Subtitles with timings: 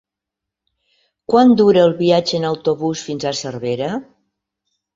[1.33, 3.95] Quant dura el viatge en autobús fins a Cervera?